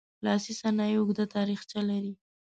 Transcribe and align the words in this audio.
لاسي 0.25 0.53
صنایع 0.61 0.97
اوږده 0.99 1.25
تاریخچه 1.35 1.79
لري. 1.89 2.13